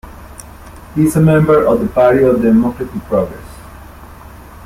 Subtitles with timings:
[0.95, 3.45] He is a member of the Party of Democratic Progress.